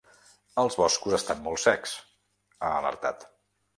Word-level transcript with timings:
Els 0.61 0.77
boscos 0.83 1.15
estan 1.17 1.45
molt 1.49 1.63
secs, 1.65 1.93
ha 2.69 2.73
alertat. 2.79 3.33